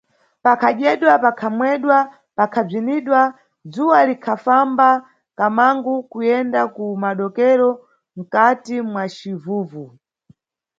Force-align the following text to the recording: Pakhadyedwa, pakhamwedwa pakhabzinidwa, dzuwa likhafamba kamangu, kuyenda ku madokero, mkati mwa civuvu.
Pakhadyedwa, 0.43 1.13
pakhamwedwa 1.23 1.97
pakhabzinidwa, 2.37 3.21
dzuwa 3.71 3.99
likhafamba 4.07 4.89
kamangu, 5.37 5.95
kuyenda 6.11 6.61
ku 6.75 6.85
madokero, 7.03 7.69
mkati 8.17 8.75
mwa 8.89 9.03
civuvu. 9.15 9.85